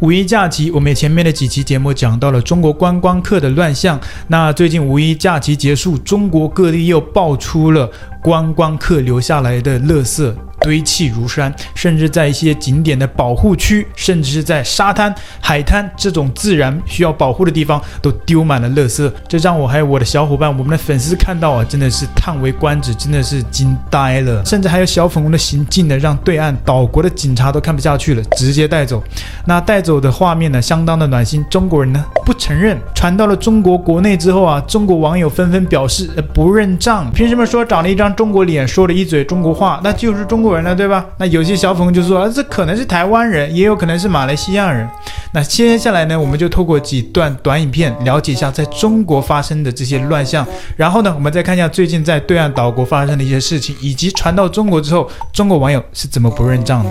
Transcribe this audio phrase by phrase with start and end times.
[0.00, 3.98] 五一假期，我们前面的几期节目讲到了中国观光客的乱象。
[4.28, 7.90] 那最近五一假期结束，中国各地又爆出了
[8.22, 10.32] 观光客留下来的乐色。
[10.64, 19.12] 堆砌如山，甚至在一些景点的保护区，甚至是在沙滩、海滩这种自然需要保护的地方，都丢满了垃圾。
[19.28, 24.42] 这让我还有我的小伙伴、我们的粉丝看到啊，真的是叹为观止，真的是惊呆了。
[24.44, 29.02] 甚至还有小粉红的行径呢，让对岸岛国的警察都看不下去了，直接带走。
[29.44, 31.44] 那带走的画面呢，相当的暖心。
[31.50, 32.78] 中国人呢，不承认。
[32.94, 37.10] 传到了中国国内之后啊，中国网友纷纷表示不认账。
[37.12, 40.53] 凭什么说长了一张中国脸，说了一嘴中国话，那就是中国？
[40.62, 41.04] 了对吧？
[41.18, 44.88] 那有些小粉就说啊，这可能是台湾人，也有可能是马来西亚人。
[45.32, 50.46] 那接下来呢，我们就透过几段短影片了解一下在中国发生的这些乱象。
[50.76, 56.90] 然后呢，我们再看一下最近在对岸岛国发生的一些事情，以及传到中国之后，中国网友是怎么不认账的。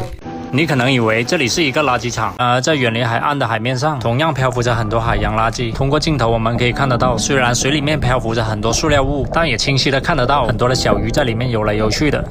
[0.52, 5.72] 你可能以为这里是一个垃圾场，而在远离海岸的海面上，同样漂浮着很多海洋垃圾。
[5.74, 12.24] 通过镜头我们可以看得到，虽然水里面漂浮着很多塑料物，但也清晰的看得到很多的小鱼在里面游来游去的。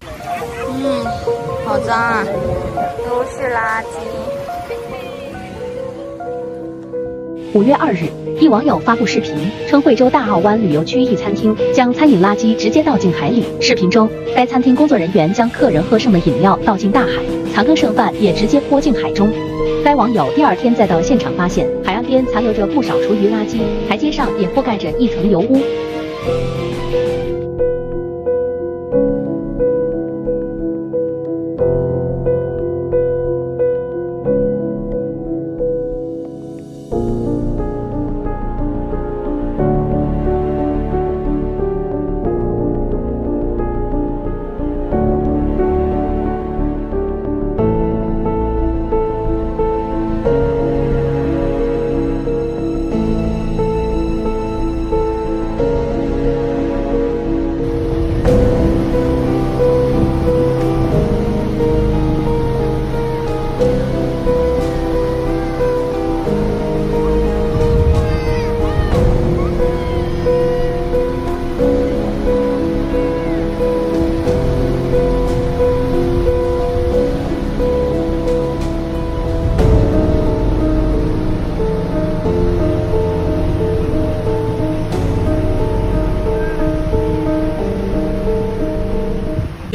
[1.73, 2.23] 好脏啊，
[3.09, 4.07] 都是垃圾。
[7.55, 8.01] 五月二日，
[8.39, 9.35] 一网友发布视频
[9.67, 13.45] 称，惠州大澳湾旅游区一餐厅将餐饮垃圾直接倒进海里。
[13.59, 14.07] 视频中，
[14.37, 17.23] 该餐厅工作人员将客人喝剩的饮料倒进大海，
[17.55, 19.33] 残羹剩饭也直接泼进海中。
[19.83, 25.63] 该网友第二天再到现场，发现海岸边残留着不少厨余垃圾，台阶上也覆盖着一层油污。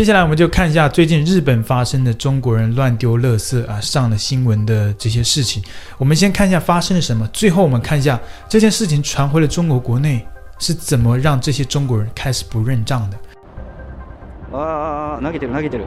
[0.08, 5.62] 接下来我们就看一下最近日本发生的中国人乱丢垃圾啊上了新闻的这些事情。
[5.98, 10.26] 我们先看一下发生了什么，最后我们看一下这件事情传回了中国国内
[10.60, 13.18] 是怎么让这些中国人开始不认账的。
[14.58, 15.20] 啊啊啊！
[15.22, 15.52] 投げてる！
[15.54, 15.82] 投げてる！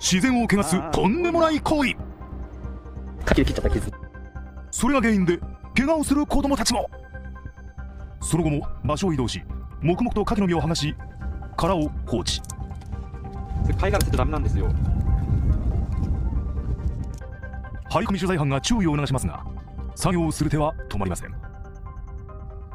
[0.00, 1.94] 自然を汚すとんでもない行為。
[3.24, 3.80] かき消っちゃったけ
[4.72, 5.38] それが原因で
[5.76, 6.84] 怪我をする子供たちも。
[8.20, 9.40] その後も場所を移動し、
[9.80, 10.96] 黙々とカキの身を剥がし
[11.56, 12.42] 殻を放置。
[13.72, 14.68] 貝殻捨てちゃダメなんですよ
[17.90, 19.44] 張り込み取材班が注意を促しますが
[19.94, 21.34] 作業をする手は止まりません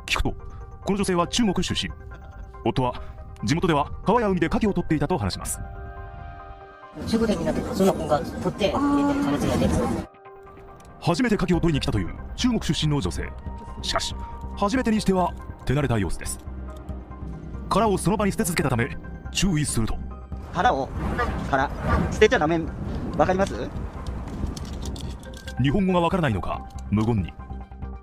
[0.06, 0.36] 聞くとこ
[0.94, 1.92] の女性は中国出身
[2.66, 3.02] 夫は
[3.44, 5.60] 地元では川や海で牡蠣を取っていたと話します
[7.08, 7.34] 中国
[7.74, 8.74] その子が取って
[11.02, 13.30] 初めて牡蠣を取りに来たという中国出身の女性
[13.82, 14.16] しかし
[14.58, 15.34] 初めてにしては
[15.66, 16.40] 手慣れた様子です
[17.70, 18.90] 殻をその場に捨て続けたため
[19.32, 19.96] 注意すると
[20.54, 20.90] 殻を
[21.50, 21.70] 殻
[22.12, 22.60] 捨てちゃダメ
[23.18, 23.56] わかります
[25.62, 27.32] 日本語がわからないのか無言に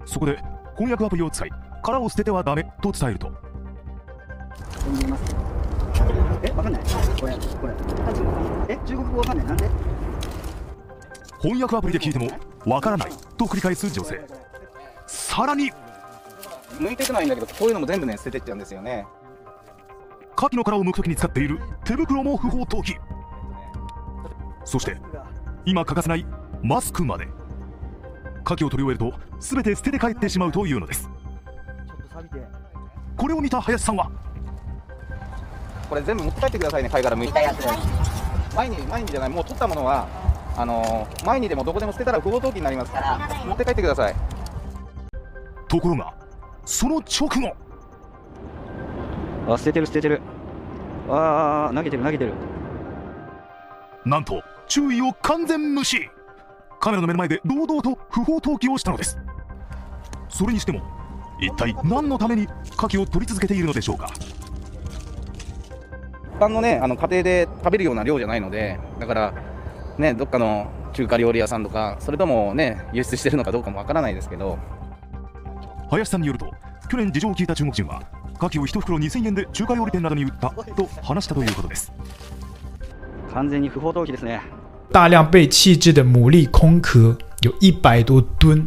[0.04, 0.38] そこで
[0.76, 1.50] 翻訳アプリを使い
[1.82, 3.32] 殻を捨ててはダメと伝えると
[6.42, 6.82] えわかんない
[7.20, 7.74] これこれ
[8.68, 9.68] え中国語わかんないなんで
[11.40, 12.28] 翻訳アプリで聞いても
[12.72, 14.20] わからないと繰り返す女性
[15.06, 15.70] さらに
[16.78, 19.06] 向いてないんだけどこういうのも全部ね捨ててっちゃうんですよね
[20.38, 22.92] カキの殻を剥くときに使っている手袋も不法投棄
[24.66, 24.98] そして
[25.64, 26.26] 今欠かせない
[26.62, 27.26] マスクまで
[28.44, 31.08] カキを取り終えると全て捨てて帰ってしまうというのです
[33.16, 34.10] これを見た林さんは
[35.88, 40.06] これ全部持って帰ってくださいね貝殻剥いた前に前にじゃないもう取ったものは
[40.58, 44.14] あのー、前にでもどこでも捨てたら不法投棄になりますから持って帰ってください
[45.68, 46.14] ところが
[46.64, 47.54] その直後
[49.48, 50.20] あ、捨ててる捨ててる。
[51.08, 52.32] ああ、投げてる投げてる。
[54.04, 56.08] なんと、注意を完全無視
[56.80, 59.16] カメラの目の前で堂々と不法投棄をしたのです。
[60.28, 60.80] それにしても、
[61.40, 64.10] 一体何のためにカキを取り続けているのでしょうか。
[64.16, 64.34] 一
[66.40, 69.32] 般のね、あの家庭で食べるような量じゃないので、だから、
[69.98, 74.58] ね、どっかの中華料理屋さんとか、それともね、輸出してるのかどうかもわからないですけど。
[75.88, 76.50] 林さんによると、
[76.90, 78.02] 去年事情を聞いた中国人は
[84.92, 88.66] 大量被弃置的牡蛎空壳有一百多吨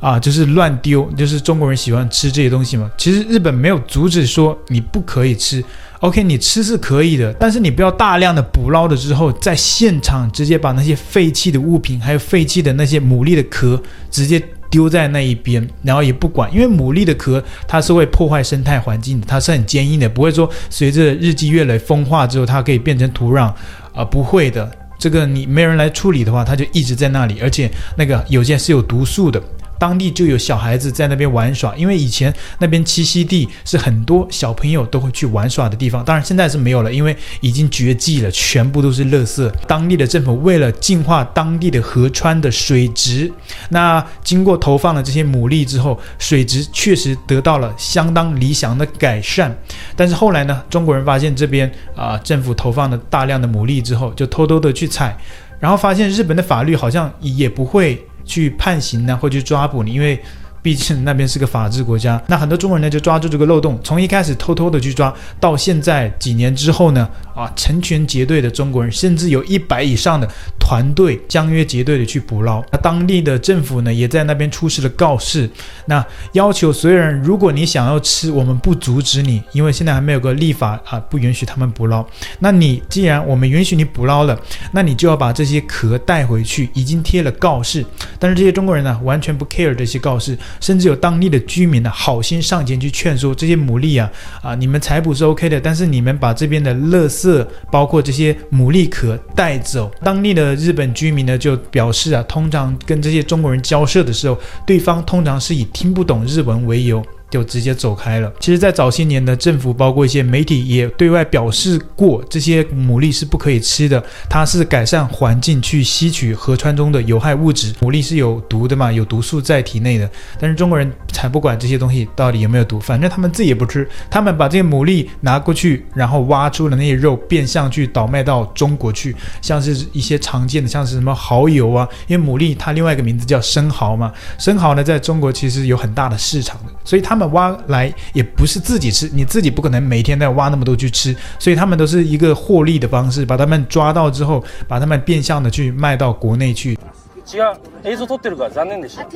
[0.00, 0.18] 啊！
[0.18, 2.90] 就是乱丢，就是中国人喜欢吃这些东西嘛。
[2.96, 5.62] 其实日本没有阻止说你不可以吃
[6.00, 13.80] ，OK，你吃是可以的，但是你不要大量的捕捞了之后，在现场直接把那些废弃的物品，还有废弃的那些牡蛎的壳
[14.10, 14.40] 直接。
[14.70, 23.52] 丢在那一边，然后也不管，因为牡蛎的壳它是会破坏生态环境的，它是很坚硬的，不会说随着日积月累风化之后，它可以变成土壤，
[23.94, 29.42] 啊，不会的，这个你没人来处理的话，它就一直在那里，而且那个有些是有毒素的。
[29.78, 36.04] 当地就有小孩子在那边玩耍，因为以前那边栖息地是很多小朋友都会去玩耍的地方。
[36.04, 39.48] 当然现在是没有了，因为已经绝迹了，全部都是垃圾。
[39.68, 43.30] 当地的政府为了净化当地的河川的水质，
[43.70, 49.56] 那经过投放了这些牡蛎之后，水质确实得到了相当理想的改善。
[49.94, 55.16] 但是后来呢，中国人发现这边啊，政府投放了大量的牡蛎之后，就偷偷的去采，
[55.60, 58.04] 然后发现日本的法律好像也不会。
[58.28, 60.20] 去判刑呢，或去抓捕你，因为
[60.62, 62.22] 毕竟那边是个法治国家。
[62.28, 70.28] 那很多中国人呢，就抓住这个漏洞，从一开始偷偷的去抓，到现在几年之后呢，啊，成群结队的中国人，甚至有一百以上的。
[70.68, 75.48] 团队将约结队的去捕捞，那当地的政府呢，也在那边出示了告示，
[75.86, 82.06] 那要求所有人，如果你想要吃，我们不阻止你，因为现在还没有个立法啊，不允许他们捕捞。
[82.38, 84.38] 那你既然我们允许你捕捞了，
[84.70, 86.68] 那你就要把这些壳带回去。
[86.74, 87.84] 已经贴了告示，
[88.18, 94.10] 但是这些中国人呢，完全不 care 这些告示，甚至有当地的居民呢，好心上前去劝说这些牡蛎啊，
[94.42, 100.57] 啊，你们采捕是 OK 的，但是你们把这边的垃圾，包括这些牡蛎壳带走，当地的。
[100.58, 107.02] 日本居民呢就表示啊，通常跟这些中国人交涉的时候，对方通常是以听不懂日文为由。
[107.30, 108.32] 就直接走开了。
[108.40, 117.72] 其实，在早些年的政府，包括一些媒体，也对外表示过，这些牡蛎是不可以吃的，它是改善环境，去吸取河川中的有害物质。
[117.74, 120.08] 牡蛎是有毒的嘛，有毒素在体内的。
[120.40, 123.86] 但是中国人才不管这些东西到底有没有毒，反正他们自己也不吃。
[124.10, 131.86] 他们把这些牡蛎拿过去，然后挖出了那些肉，变相去倒卖到中国去，像是一些常见的，像是什么蚝油啊。
[132.06, 137.17] 因为牡蛎它另外一个名字叫生蚝嘛，生蚝呢，在中国其实有很大的市场的，所以他们。
[137.18, 146.78] 他们挖来也不是自己吃，你自己不可能每天要挖那么多去吃，所以他们都是一个获利的方式，把他们抓到之后，把他们变相的去卖到国内去。
[146.78, 149.08] ってるから残念でし不啊？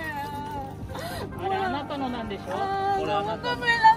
[1.48, 3.40] れあなたのなんでしょなごめんな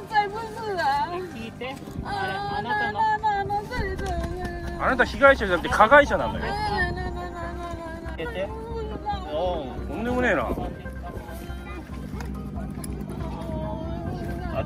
[0.10, 3.75] さいブスだ聞いてあなたのあなた
[4.86, 6.53] あなた被害者じゃなくて加害者なんだよ
[8.15, 10.50] 出てとんでもねえな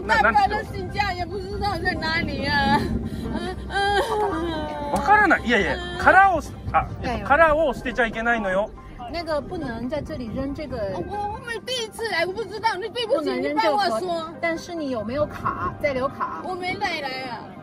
[1.15, 2.79] 也不知道在哪里呀。
[2.79, 4.93] 嗯嗯。
[4.95, 5.43] わからない。
[5.47, 6.41] いやいや、ーを
[6.73, 6.89] あ、
[7.27, 8.71] 殻を捨てちゃいけないのよ。
[9.13, 10.91] 那个不能在这里扔这个。
[10.95, 12.75] 我我们第一次来，我不知道。
[12.77, 14.31] 你对不起，你帮我说。
[14.41, 15.75] 但是你有没有卡？
[15.83, 16.43] 在留卡？
[16.45, 17.01] 我没来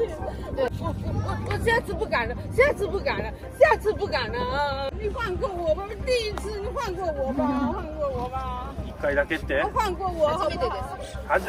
[0.00, 3.24] 我我下次不敢了，下次不敢了，
[3.58, 4.90] 下次不敢了啊！
[5.00, 8.74] 你放过我吧，第一次你放过我吧，放过我吧！
[8.86, 10.98] 一回放过我好不好？
[11.26, 11.44] 还是，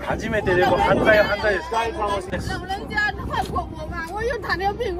[0.00, 0.46] 还是め放
[3.50, 4.98] 过我吧，我有糖尿病。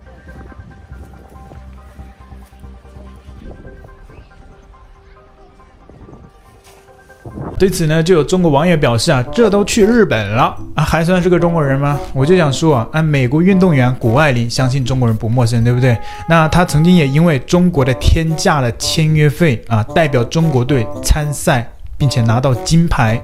[7.58, 11.98] 对此呢，就有中国网友表示啊，这都去日本了啊，还算是个中国人吗？
[12.14, 15.96] 我就想说啊，按美国运动员谷爱凌，相信中国人不陌生，对不对？
[16.28, 21.68] 那他曾经也因为中国的天价的签约费啊，代表中国队参赛。
[21.96, 23.22] 并且拿到金牌，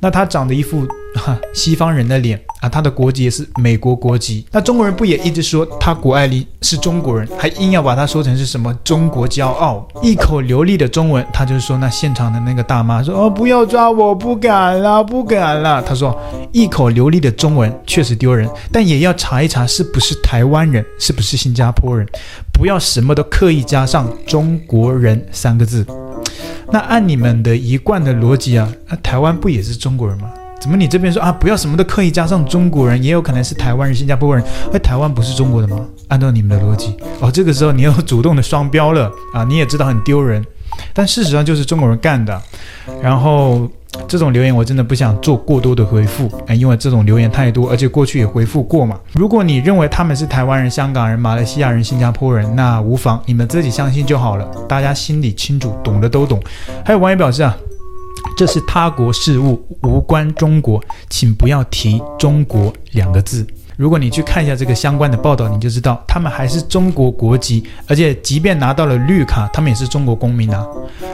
[0.00, 4.44] 那他长得一副哈西方人的脸啊，他的国籍也是美国国籍。
[4.52, 11.78] 那中国人不也一直说他谷爱凌是中国人，还硬要把他说成是什么中国骄傲，一口流利的中文，他就是说。
[11.78, 16.18] 那现场的那个大妈说：“哦，不要抓我，不敢了，不敢了。”他说，
[16.50, 22.04] 一口流利的中文确实丢人，但也要查一查是不是台湾人，是不是新加坡人，
[22.52, 25.86] 不要什么都刻意加上中国人三个字。
[26.70, 30.30] 那按你们的一贯的逻辑啊，那台湾不也是中国人吗？
[30.60, 34.44] 怎么你这边说啊，不要什么都刻意加上中国人，也有可能是台湾人、新加坡人？
[34.70, 35.86] 那台湾不是中国的吗？
[36.08, 39.44] 按照你们的逻辑哦，这个时候你要主动的双标了啊！
[39.44, 40.44] 你也知道很丢人，
[40.92, 42.40] 但事实上就是中国人干的，
[43.02, 43.68] 然后。
[44.06, 48.98] 这种留言我真的不想做过多的回复，哎，因为这种留言太多，而且过去也回复过嘛。
[49.12, 56.38] 如果你认为他们是台湾人、香港人、马来西亚人、新加坡人，那无妨，你们自己相信就好了，大家心里清楚，懂的都懂。
[56.84, 57.56] 还有网友表示啊，
[58.36, 63.46] 这是他国事务，无关中国，请不要提中国两个字。
[63.78, 70.66] 如果你去看一下这个相关的报道，你就知道他们还是中国国籍，而且即便拿到了绿卡，他们也是中国公民啊。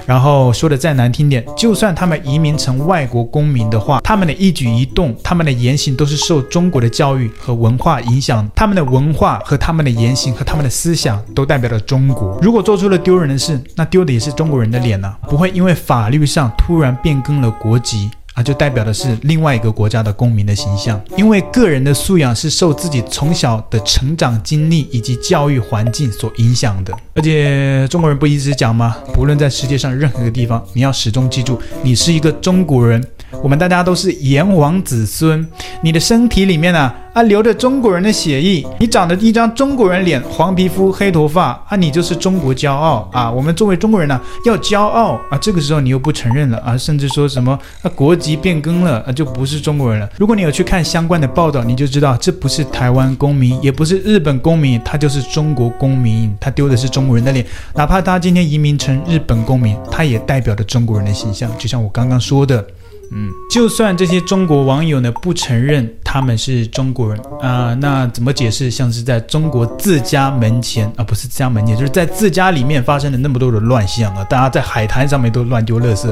[0.07, 12.39] 然后说的再难听点，就算他们移民成外国公民的话，他们的一举一动、他们的言行都是受中国的教育和文化影响，他们的文化和他们的言行和他们的思想都代表了中国。
[12.41, 15.15] 如果做出了丢人的事，那丢的也是中国人的脸呐。
[15.29, 18.11] 不会因为法律上突然变更了国籍。
[18.35, 26.93] 啊，就代表的是另外一个国家的公民的形象，因为个人的素养是受自己从小的成长经历以及教育环境所影响的。
[27.15, 28.97] 而且中国人不一直讲吗？
[29.13, 33.03] 不论在世界上任何一个地方，你要始终记住，你是一个中国人。
[33.43, 35.47] 我们大家都是炎黄子孙，
[35.81, 36.93] 你的身体里面呢。
[37.15, 43.31] 啊，流着中国人的血液，你长着一张中国人脸，黄皮肤，黑头发，啊，你就是中国骄傲啊！
[43.31, 45.39] 我们作为中国人呢，要骄傲啊！
[45.39, 50.11] 这个时候你又不承认了啊，甚至说什么啊国籍变更了啊，就不是中国人了。
[50.19, 57.47] 如果你有去看相关的报道，你就知道这不是台湾公民，也不是日本公民，他就是中国公民，他丢的是中国人的脸。
[57.77, 61.49] 哪怕他今天移民成日本公民，他也代表着中国人的形象。
[61.59, 62.67] 就像我刚刚说的。
[63.11, 68.71] 嗯，就算这些中国网友呢不承认他们是中国人啊，那怎么解释？
[68.71, 74.25] 像是在中国自家门前啊，不是自家门前，就是在自家里面发生了那么多的乱象啊！
[74.25, 76.11] 大家在海滩上面都乱丢垃圾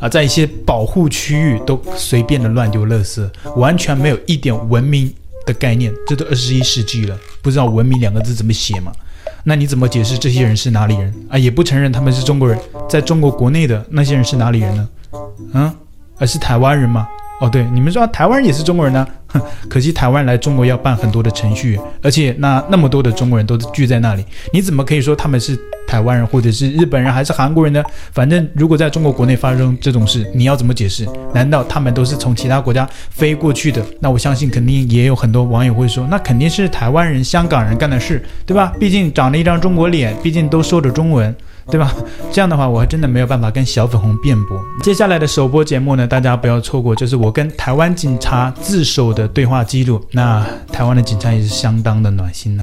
[0.00, 5.12] 啊，在一些保护区域都随便的乱丢垃圾，完全没有一点文明
[5.46, 5.92] 的概念。
[6.06, 8.92] 这都二十一世纪了，不知道“文明”两个字怎么写吗？
[9.46, 11.38] 那你怎么解释这些人是哪里人啊？
[11.38, 12.58] 也不承认他们是中国人，
[12.88, 14.88] 在中国国内的那些人是哪里人呢？
[15.54, 15.74] 嗯。
[16.18, 17.08] 而是台湾人吗？
[17.40, 19.04] 哦，对，你们说台湾人也是中国人呢。
[19.26, 27.82] 哼，可惜台湾来中国要办很多的程序，而且那那么多的中国人都聚在那里，你怎么可以说他们是台湾人，或者是日本人，还是韩国人呢？
[28.12, 31.04] 反正如果在中国国内发生这种事，你要怎么解释？
[31.34, 33.84] 难道他们都是从其他国家飞过去的？
[33.98, 38.72] 那我相信肯定也有很多网友会说，那肯定是台湾人、香港人干的事，对吧？
[38.78, 41.34] 毕竟长了一张中国脸，毕竟都说着中文。
[41.70, 41.92] 对吧？
[42.30, 44.60] 这样的话，我还真的没有办法跟小粉红辩驳。
[44.82, 50.00] 接下来的首播节目呢，大家不要错过，就是我跟台湾警察自首的对话记录。
[50.12, 52.62] 那台湾的警察也是相当的暖心呢。